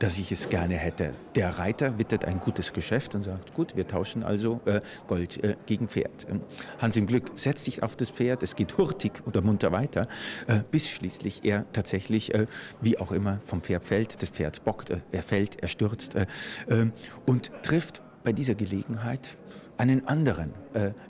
[0.00, 1.12] dass ich es gerne hätte.
[1.36, 5.44] Der Reiter wittert ein gutes Geschäft Geschäft und sagt, gut, wir tauschen also äh, Gold
[5.44, 6.26] äh, gegen Pferd.
[6.30, 6.40] Ähm,
[6.78, 10.08] Hans im Glück setzt sich auf das Pferd, es geht hurtig oder munter weiter,
[10.46, 12.46] äh, bis schließlich er tatsächlich, äh,
[12.80, 14.22] wie auch immer, vom Pferd fällt.
[14.22, 16.26] Das Pferd bockt, äh, er fällt, er stürzt äh,
[16.70, 16.92] ähm,
[17.26, 19.36] und trifft bei dieser Gelegenheit
[19.76, 20.52] einen anderen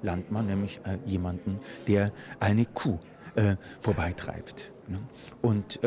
[0.02, 2.98] Landmann, nämlich jemanden, der eine Kuh
[3.80, 4.72] vorbeitreibt.
[4.86, 4.98] Ne?
[5.40, 5.80] Und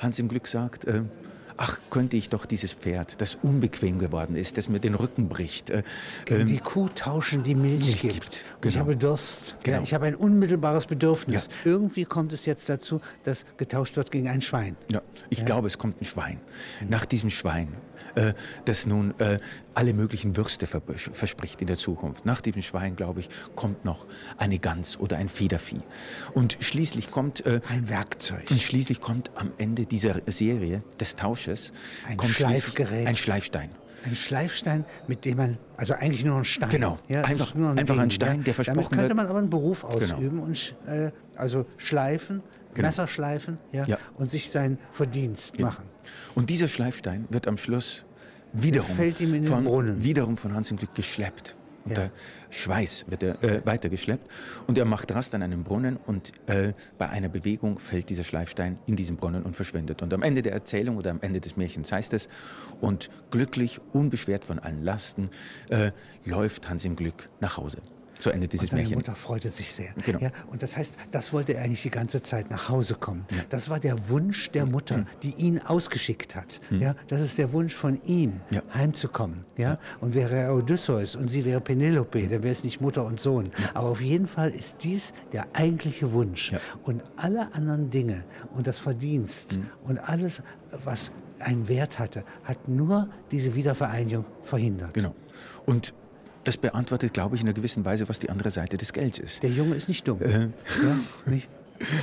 [0.00, 0.84] Hans im Glück sagt,
[1.56, 5.70] ach, könnte ich doch dieses Pferd, das unbequem geworden ist, das mir den Rücken bricht.
[5.70, 5.82] Äh,
[6.28, 8.14] ähm, die Kuh tauschen, die Milch gibt.
[8.14, 8.44] gibt.
[8.60, 8.74] Genau.
[8.74, 9.56] Ich habe Durst.
[9.62, 9.78] Genau.
[9.78, 11.48] Ja, ich habe ein unmittelbares Bedürfnis.
[11.64, 11.72] Ja.
[11.72, 14.76] Irgendwie kommt es jetzt dazu, dass getauscht wird gegen ein Schwein.
[14.90, 15.44] Ja, ich ja.
[15.44, 16.40] glaube, es kommt ein Schwein.
[16.88, 17.68] Nach diesem Schwein,
[18.14, 18.32] äh,
[18.64, 19.38] das nun äh,
[19.74, 22.24] alle möglichen Würste verspricht in der Zukunft.
[22.24, 25.80] Nach diesem Schwein, glaube ich, kommt noch eine Gans oder ein Federvieh.
[26.32, 27.44] Und schließlich kommt...
[27.44, 28.44] Äh, ein Werkzeug.
[28.50, 31.72] Und schließlich kommt am Ende dieser Serie des Tausches...
[32.06, 33.06] Ein Schleifgerät.
[33.06, 33.70] Ein Schleifstein.
[34.04, 36.68] Ein Schleifstein, mit dem man, also eigentlich nur ein Stein.
[36.68, 38.44] Genau, ja, einfach, nur ein, einfach ein Stein, ja.
[38.44, 39.94] der versprochen Damit könnte man aber einen Beruf genau.
[39.94, 40.42] ausüben genau.
[40.42, 42.42] und äh, also schleifen,
[42.74, 42.88] genau.
[42.88, 45.84] Messer schleifen ja, ja, und sich seinen Verdienst machen.
[46.34, 48.04] Und dieser Schleifstein wird am Schluss
[48.52, 50.04] wiederum, fällt ihm in den von, Brunnen.
[50.04, 51.56] wiederum von Hans im Glück geschleppt.
[51.84, 52.10] Unter ja.
[52.50, 54.30] Schweiß wird er äh, weitergeschleppt
[54.66, 58.78] und er macht Rast an einem Brunnen und äh, bei einer Bewegung fällt dieser Schleifstein
[58.86, 60.02] in diesen Brunnen und verschwindet.
[60.02, 62.28] Und am Ende der Erzählung oder am Ende des Märchens heißt es,
[62.80, 65.30] und glücklich, unbeschwert von allen Lasten,
[65.68, 65.90] äh,
[66.24, 67.78] läuft Hans im Glück nach Hause.
[68.18, 68.98] So endet dieses und seine Märchen.
[68.98, 69.92] Mutter freute sich sehr.
[70.04, 70.18] Genau.
[70.18, 73.26] Ja, und das heißt, das wollte er eigentlich die ganze Zeit nach Hause kommen.
[73.30, 73.42] Ja.
[73.50, 75.06] Das war der Wunsch der Mutter, mhm.
[75.22, 76.60] die ihn ausgeschickt hat.
[76.70, 76.82] Mhm.
[76.82, 78.62] Ja, das ist der Wunsch von ihm, ja.
[78.72, 79.40] heimzukommen.
[79.56, 79.78] Ja?
[80.00, 83.50] Und wäre er Odysseus und sie wäre Penelope, dann wäre es nicht Mutter und Sohn.
[83.74, 86.54] Aber auf jeden Fall ist dies der eigentliche Wunsch.
[86.82, 88.24] Und alle anderen Dinge
[88.54, 89.66] und das Verdienst mhm.
[89.84, 90.42] und alles,
[90.84, 94.94] was einen Wert hatte, hat nur diese Wiedervereinigung verhindert.
[94.94, 95.14] Genau.
[95.66, 95.94] Und
[96.44, 99.42] das beantwortet, glaube ich, in einer gewissen Weise, was die andere Seite des Gelds ist.
[99.42, 100.20] Der Junge ist nicht dumm.
[100.22, 100.40] Äh.
[100.40, 100.50] Ja,
[101.26, 101.48] nicht?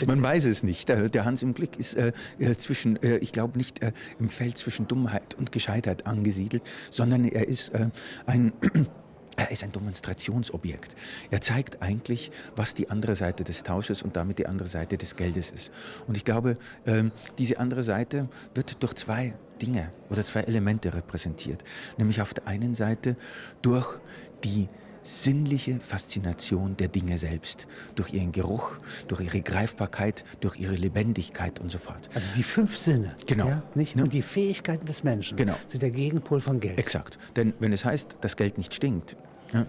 [0.05, 0.89] Man weiß es nicht.
[0.89, 4.57] Der Hans im Glück ist äh, äh zwischen, äh, ich glaube nicht äh, im Feld
[4.57, 7.87] zwischen Dummheit und Gescheitheit angesiedelt, sondern er ist äh,
[8.25, 8.51] ein
[9.37, 10.95] er ist ein Demonstrationsobjekt.
[11.31, 15.15] Er zeigt eigentlich, was die andere Seite des Tausches und damit die andere Seite des
[15.15, 15.71] Geldes ist.
[16.05, 21.63] Und ich glaube, ähm, diese andere Seite wird durch zwei Dinge oder zwei Elemente repräsentiert.
[21.97, 23.15] Nämlich auf der einen Seite
[23.61, 23.97] durch
[24.43, 24.67] die
[25.03, 28.73] sinnliche Faszination der Dinge selbst, durch ihren Geruch,
[29.07, 32.09] durch ihre Greifbarkeit, durch ihre Lebendigkeit und so fort.
[32.13, 33.15] Also die fünf Sinne.
[33.25, 33.47] Genau.
[33.47, 33.95] Ja, nicht?
[33.95, 35.55] Und die Fähigkeiten des Menschen genau.
[35.67, 36.77] sind der Gegenpol von Geld.
[36.77, 37.17] Exakt.
[37.35, 39.15] Denn wenn es heißt, dass Geld nicht stinkt,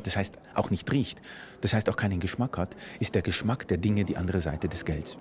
[0.02, 1.20] das heißt auch nicht riecht,
[1.60, 4.84] das heißt auch keinen Geschmack hat, ist der Geschmack der Dinge die andere Seite des
[4.84, 5.16] Gelds.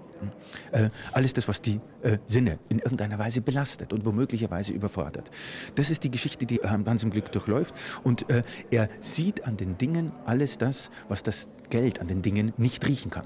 [0.72, 5.32] Äh, alles das, was die äh, Sinne in irgendeiner Weise belastet und womöglicherweise überfordert.
[5.76, 9.78] Das ist die Geschichte, die Hans im Glück durchläuft und äh, er sieht an den
[9.78, 13.26] Dingen alles das, was das Geld an den Dingen nicht riechen kann.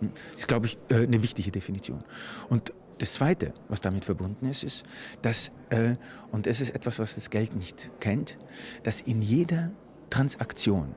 [0.00, 2.02] Das ist, glaube ich, äh, eine wichtige Definition.
[2.48, 4.84] Und das Zweite, was damit verbunden ist, ist,
[5.22, 5.94] dass, äh,
[6.30, 8.38] und es ist etwas, was das Geld nicht kennt,
[8.84, 9.72] dass in jeder
[10.12, 10.94] Transaktion,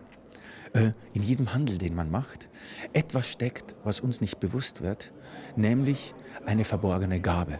[0.73, 2.49] äh, in jedem Handel, den man macht,
[2.91, 5.13] etwas steckt, was uns nicht bewusst wird,
[5.56, 6.13] nämlich
[6.45, 7.60] eine verborgene Gabe.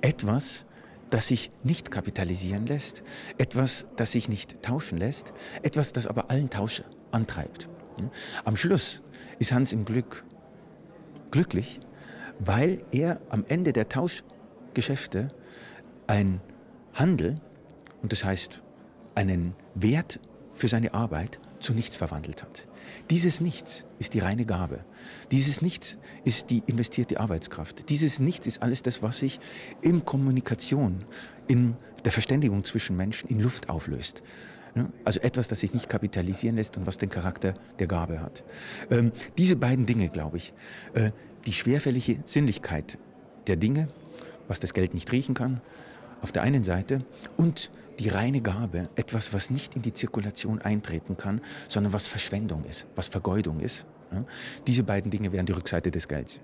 [0.00, 0.64] Etwas,
[1.10, 3.02] das sich nicht kapitalisieren lässt,
[3.36, 7.68] etwas, das sich nicht tauschen lässt, etwas, das aber allen Tausch antreibt.
[8.46, 9.02] Am Schluss
[9.38, 10.24] ist Hans im Glück
[11.30, 11.80] glücklich,
[12.38, 15.28] weil er am Ende der Tauschgeschäfte
[16.06, 16.40] ein
[16.94, 17.42] Handel,
[18.00, 18.62] und das heißt
[19.14, 20.18] einen Wert
[20.56, 22.66] für seine Arbeit zu nichts verwandelt hat.
[23.10, 24.80] Dieses Nichts ist die reine Gabe.
[25.30, 27.88] Dieses Nichts ist die investierte Arbeitskraft.
[27.90, 29.38] Dieses Nichts ist alles das, was sich
[29.82, 31.04] in Kommunikation,
[31.46, 34.22] in der Verständigung zwischen Menschen in Luft auflöst.
[35.04, 38.44] Also etwas, das sich nicht kapitalisieren lässt und was den Charakter der Gabe hat.
[38.90, 40.52] Ähm, diese beiden Dinge, glaube ich,
[40.92, 41.12] äh,
[41.46, 42.98] die schwerfällige Sinnlichkeit
[43.46, 43.88] der Dinge,
[44.48, 45.62] was das Geld nicht riechen kann,
[46.22, 47.00] auf der einen Seite
[47.36, 52.64] und die reine Gabe, etwas, was nicht in die Zirkulation eintreten kann, sondern was Verschwendung
[52.64, 53.86] ist, was Vergeudung ist.
[54.66, 56.40] Diese beiden Dinge wären die Rückseite des Gelds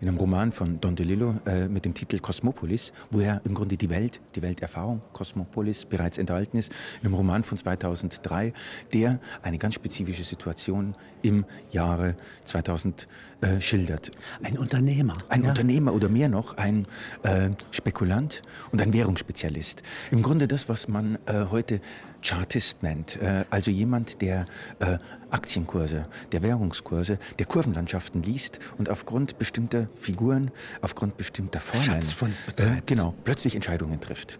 [0.00, 3.76] in einem Roman von Don DeLillo äh, mit dem Titel Cosmopolis, wo er im Grunde
[3.76, 8.52] die Welt, die Welterfahrung, Cosmopolis, bereits enthalten ist, in einem Roman von 2003,
[8.92, 13.08] der eine ganz spezifische Situation im Jahre 2000
[13.42, 14.10] äh, schildert.
[14.42, 15.18] Ein Unternehmer.
[15.28, 15.50] Ein ja.
[15.50, 16.86] Unternehmer oder mehr noch, ein
[17.22, 19.82] äh, Spekulant und ein Währungsspezialist.
[20.10, 21.80] Im Grunde das, was man äh, heute
[22.22, 24.46] Chartist nennt, äh, also jemand, der
[24.78, 24.98] äh,
[25.30, 32.02] Aktienkurse, der Währungskurse, der Kurvenlandschaften liest und aufgrund bestimmter Figuren, aufgrund bestimmter Formeln,
[32.56, 34.38] äh, genau, plötzlich Entscheidungen trifft.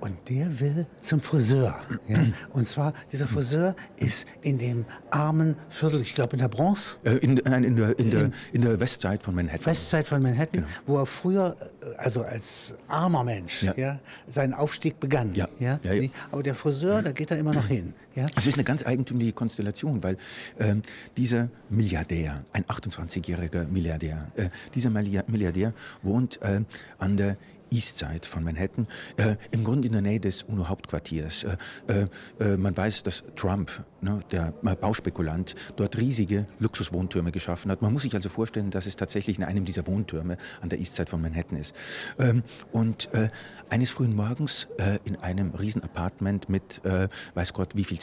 [0.00, 1.80] Und der will zum Friseur.
[2.06, 2.18] Ja?
[2.52, 7.00] Und zwar, dieser Friseur ist in dem armen Viertel, ich glaube in der Bronx.
[7.04, 9.66] Äh, in, nein, in der, in, der, in der Westside von Manhattan.
[9.66, 10.66] Westside von Manhattan, genau.
[10.86, 13.74] wo er früher, äh, also als armer Mensch, ja.
[13.76, 15.34] ja seinen Aufstieg begann.
[15.34, 15.48] Ja.
[15.58, 15.80] Ja?
[15.82, 16.08] ja.
[16.30, 17.94] Aber der Friseur, da geht er immer noch hin.
[18.14, 18.26] Ja?
[18.36, 20.16] Es ist eine ganz eigentümliche Konstellation, weil
[20.60, 20.82] ähm,
[21.16, 26.62] dieser Milliardär, ein 28-jähriger Milliardär, äh, dieser Milliardär wohnt äh,
[26.98, 27.36] an der
[27.70, 31.44] Eastside von Manhattan, äh, im Grunde in der Nähe des UNO-Hauptquartiers.
[31.86, 32.06] Äh,
[32.38, 37.82] äh, man weiß, dass Trump, ne, der Bauspekulant, dort riesige Luxuswohntürme geschaffen hat.
[37.82, 41.08] Man muss sich also vorstellen, dass es tatsächlich in einem dieser Wohntürme an der Eastside
[41.08, 41.74] von Manhattan ist.
[42.18, 43.28] Ähm, und äh,
[43.70, 47.98] eines frühen Morgens äh, in einem riesen Apartment mit, äh, weiß Gott, wie viel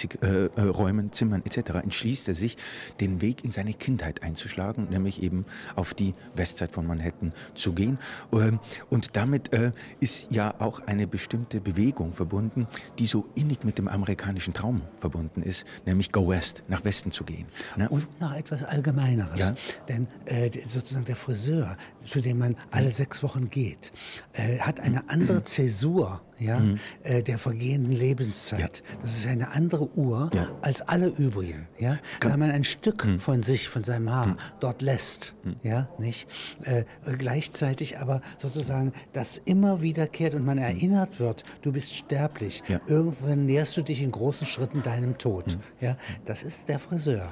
[0.57, 2.57] Räumen, Zimmern etc., entschließt er sich,
[2.99, 7.97] den Weg in seine Kindheit einzuschlagen, nämlich eben auf die Westside von Manhattan zu gehen.
[8.33, 12.67] Ähm, und damit äh, ist ja auch eine bestimmte Bewegung verbunden,
[12.99, 17.23] die so innig mit dem amerikanischen Traum verbunden ist, nämlich Go West, nach Westen zu
[17.23, 17.47] gehen.
[17.77, 17.89] Ne?
[17.89, 19.39] Und noch etwas Allgemeineres.
[19.39, 19.55] Ja?
[19.87, 23.91] Denn äh, sozusagen der Friseur, zu dem man alle sechs Wochen geht,
[24.33, 26.79] äh, hat eine andere Zäsur ja, mhm.
[27.03, 28.59] äh, der vergehenden Lebenszeit.
[28.59, 28.97] Ja.
[29.01, 30.47] Das ist eine andere Uhr ja.
[30.61, 31.67] als alle übrigen.
[31.79, 31.97] Ja?
[32.21, 33.19] Wenn man ein Stück mhm.
[33.19, 34.37] von sich, von seinem Haar mhm.
[34.59, 35.55] dort lässt, mhm.
[35.63, 36.27] ja, nicht?
[36.63, 36.83] Äh,
[37.17, 40.63] gleichzeitig aber sozusagen das immer wiederkehrt und man mhm.
[40.63, 42.63] erinnert wird, du bist sterblich.
[42.67, 42.81] Ja.
[42.87, 45.55] Irgendwann näherst du dich in großen Schritten deinem Tod.
[45.55, 45.61] Mhm.
[45.85, 45.97] Ja?
[46.25, 47.31] Das ist der Friseur.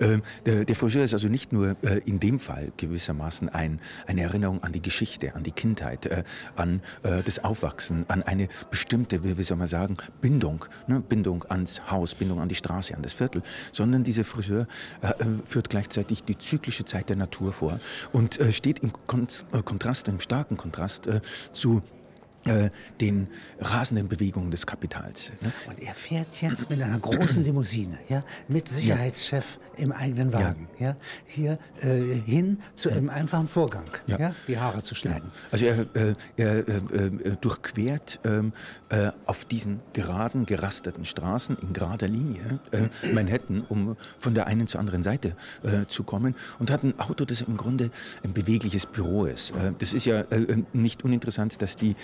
[0.00, 4.22] Ähm, der, der, Friseur ist also nicht nur äh, in dem Fall gewissermaßen ein, eine
[4.22, 6.24] Erinnerung an die Geschichte, an die Kindheit, äh,
[6.56, 11.00] an äh, das Aufwachsen, an eine bestimmte, wie soll man sagen, Bindung, ne?
[11.00, 14.66] Bindung ans Haus, Bindung an die Straße, an das Viertel, sondern dieser Friseur
[15.02, 15.12] äh,
[15.44, 17.80] führt gleichzeitig die zyklische Zeit der Natur vor
[18.12, 21.20] und äh, steht im Kon äh, Kontrast, im starken Kontrast äh,
[21.52, 21.82] zu
[22.44, 22.70] äh,
[23.00, 23.28] den
[23.60, 25.32] rasenden Bewegungen des Kapitals.
[25.40, 25.52] Ne?
[25.66, 30.68] Und er fährt jetzt mit einer großen Limousine, ja, mit Sicherheitschef im eigenen Wagen.
[30.78, 30.88] Ja.
[30.88, 30.96] ja?
[31.26, 34.18] Hier äh, hin zu einem einfachen Vorgang, ja.
[34.18, 34.34] ja?
[34.46, 35.30] die Haare zu schneiden.
[35.50, 38.52] Also er, äh, er äh, äh durchquert ähm,
[38.88, 42.60] äh, auf diesen geraden, gerasterten Straßen in gerader Linie
[43.12, 45.36] Manhattan, um von der einen zur anderen Seite
[45.88, 47.90] zu kommen und hat ein Auto, das im Grunde
[48.24, 49.52] ein bewegliches Büro ist.
[49.78, 50.24] das ist ja
[50.72, 51.96] nicht uninteressant, dass die,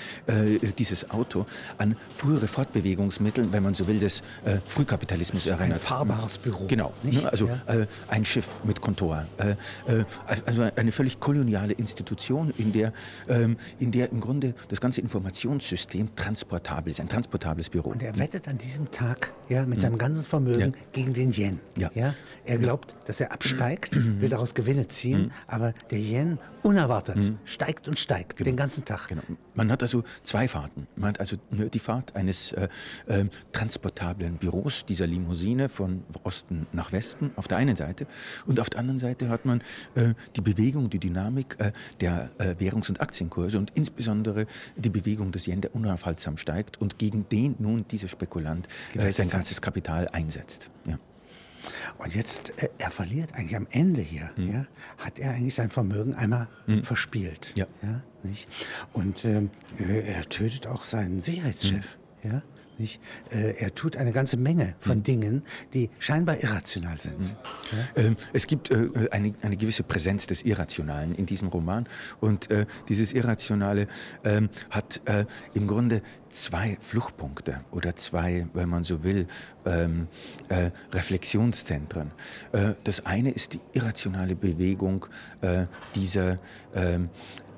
[0.78, 1.46] dieses Auto
[1.78, 4.22] an frühere Fortbewegungsmittel, wenn man so will, des
[4.66, 5.78] Frühkapitalismus erinnert.
[5.78, 6.66] Ein fahrbares Büro.
[6.66, 6.92] Genau.
[7.02, 7.24] Nicht?
[7.26, 7.60] Also ja.
[7.66, 9.26] äh, ein Schiff mit Kontor.
[9.38, 9.50] Äh,
[9.92, 10.04] äh,
[10.46, 12.92] also eine völlig koloniale Institution, in der,
[13.28, 17.90] ähm, in der im Grunde das ganze Informationssystem transportabel ist, ein transportables Büro.
[17.90, 20.80] Und er wettet an diesem Tag ja, mit seinem ganzen Vermögen ja.
[20.92, 21.60] gegen den Yen.
[21.76, 21.90] Ja.
[21.94, 22.14] Ja?
[22.44, 24.14] Er glaubt, dass er absteigt, mhm.
[24.20, 25.30] will daraus Gewinne ziehen, mhm.
[25.46, 27.38] aber der Yen unerwartet mhm.
[27.44, 28.50] steigt und steigt genau.
[28.50, 29.08] den ganzen Tag.
[29.08, 29.22] Genau.
[29.54, 30.86] Man hat also zwei Fahrten.
[30.96, 32.68] Man hat also die Fahrt eines äh,
[33.06, 38.06] äh, transportablen Büros, dieser Limousine von Osten nach Westen auf der einen Seite
[38.46, 39.60] und auf der anderen Seite hat man
[39.94, 44.46] äh, die Bewegung, die Dynamik äh, der äh, Währungs- und Aktienkurse und insbesondere
[44.76, 49.28] die Bewegung des Yen, der unaufhaltsam steigt und gegen den nun dieser Spekulant äh, sein
[49.28, 50.70] ganzes Kapital einsetzt.
[50.86, 50.98] Ja.
[51.98, 54.52] Und jetzt, äh, er verliert eigentlich am Ende hier, mhm.
[54.52, 54.66] ja,
[54.98, 56.84] hat er eigentlich sein Vermögen einmal mhm.
[56.84, 57.52] verspielt.
[57.56, 57.66] Ja.
[57.82, 58.48] ja nicht?
[58.92, 61.84] Und ähm, er tötet auch seinen Sicherheitschef.
[62.22, 62.30] Mhm.
[62.30, 62.42] Ja?
[62.78, 63.00] Nicht?
[63.30, 65.02] Äh, er tut eine ganze Menge von mhm.
[65.02, 67.20] Dingen, die scheinbar irrational sind.
[67.20, 67.34] Mhm.
[67.96, 71.86] Ähm, es gibt äh, eine, eine, gewisse Präsenz des Irrationalen in diesem Roman
[72.20, 73.86] und äh, dieses Irrationale
[74.24, 75.00] ähm, hat
[75.54, 79.26] im Grunde zwei Fluchtpunkte oder zwei, wenn man so will,
[79.64, 80.08] ähm,
[80.48, 82.10] äh, Reflexionszentren.
[82.84, 85.06] Das eine ist die irrationale Bewegung
[85.94, 86.36] dieser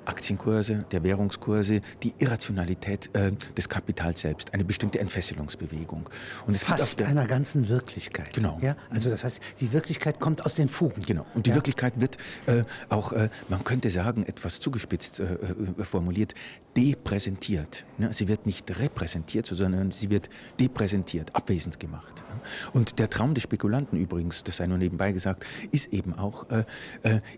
[0.07, 6.09] Aktienkurse, der Währungskurse, die Irrationalität äh, des Kapitals selbst, eine bestimmte Entfesselungsbewegung.
[6.45, 8.33] Und es Fast der, einer ganzen Wirklichkeit.
[8.33, 8.57] Genau.
[8.61, 8.75] Ja?
[8.89, 11.01] Also das heißt, die Wirklichkeit kommt aus den Fugen.
[11.05, 11.25] Genau.
[11.33, 11.55] Und die ja?
[11.55, 16.33] Wirklichkeit wird äh, auch, äh, man könnte sagen, etwas zugespitzt äh, äh, formuliert,
[16.75, 17.85] depräsentiert.
[17.97, 18.13] Ne?
[18.13, 22.23] Sie wird nicht repräsentiert, sondern sie wird depräsentiert, abwesend gemacht.
[22.71, 26.63] Und der Traum des Spekulanten übrigens, das sei nur nebenbei gesagt, ist eben auch äh,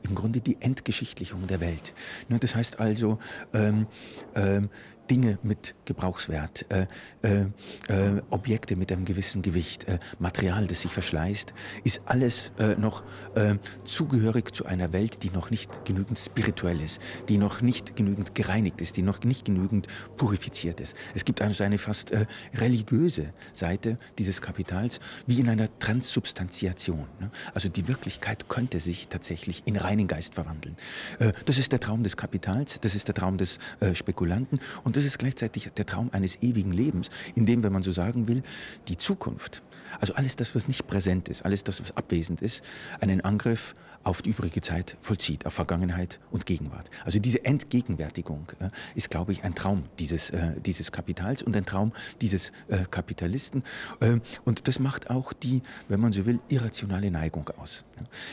[0.03, 1.93] im Grunde die Entgeschichtlichung der Welt.
[2.27, 2.37] Ne?
[2.37, 3.17] Das heißt, heißt also,
[3.53, 3.87] ähm,
[4.35, 4.69] ähm,
[5.09, 6.85] Dinge mit Gebrauchswert, äh,
[7.21, 7.45] äh,
[7.87, 13.03] äh, Objekte mit einem gewissen Gewicht, äh, Material, das sich verschleißt, ist alles äh, noch
[13.35, 18.35] äh, zugehörig zu einer Welt, die noch nicht genügend spirituell ist, die noch nicht genügend
[18.35, 20.95] gereinigt ist, die noch nicht genügend purifiziert ist.
[21.15, 22.11] Es gibt also eine fast
[22.53, 27.05] religiöse Seite dieses Kapitals, wie in einer Transsubstantiation.
[27.19, 27.31] Ne?
[27.53, 30.75] Also die Wirklichkeit könnte sich tatsächlich in reinen Geist verwandeln.
[31.45, 33.59] das ist der Traum des Kapitals, das ist der Traum des
[33.93, 37.91] Spekulanten und das ist gleichzeitig der Traum eines ewigen Lebens, in dem, wenn man so
[37.91, 38.43] sagen will,
[38.87, 39.61] die Zukunft,
[39.99, 42.63] also alles das, was nicht präsent ist, alles das, was abwesend ist,
[43.01, 46.89] einen Angriff auf die übrige Zeit vollzieht, auf Vergangenheit und Gegenwart.
[47.03, 51.65] Also diese Entgegenwärtigung äh, ist, glaube ich, ein Traum dieses, äh, dieses Kapitals und ein
[51.65, 53.63] Traum dieses äh, Kapitalisten.
[53.99, 57.83] Ähm, und das macht auch die, wenn man so will, irrationale Neigung aus.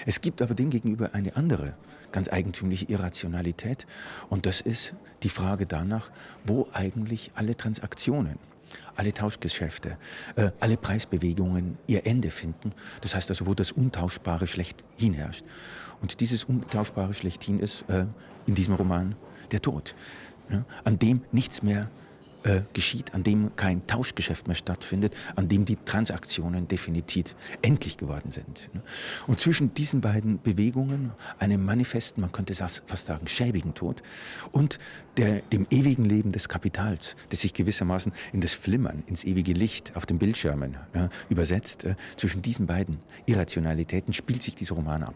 [0.05, 1.75] Es gibt aber demgegenüber eine andere
[2.13, 3.87] ganz eigentümliche Irrationalität.
[4.31, 6.11] Und das ist die Frage danach,
[6.45, 8.39] wo eigentlich alle Transaktionen,
[8.95, 9.99] alle Tauschgeschäfte,
[10.37, 12.73] äh, alle Preisbewegungen ihr Ende finden.
[13.01, 15.45] Das heißt also, wo das Untauschbare schlechthin herrscht.
[16.01, 18.07] Und dieses Untauschbare schlechthin ist äh,
[18.47, 19.17] in diesem Roman
[19.51, 19.95] der Tod,
[20.51, 21.91] ja, an dem nichts mehr
[22.73, 28.69] geschieht, an dem kein Tauschgeschäft mehr stattfindet, an dem die Transaktionen definitiv endlich geworden sind.
[29.27, 34.03] Und zwischen diesen beiden Bewegungen, einem manifesten, man könnte fast sagen, schäbigen Tod
[34.53, 34.79] und
[35.17, 39.97] der, dem ewigen Leben des Kapitals, das sich gewissermaßen in das Flimmern, ins ewige Licht
[39.97, 45.15] auf den Bildschirmen ja, übersetzt, äh, zwischen diesen beiden Irrationalitäten spielt sich dieser Roman ab.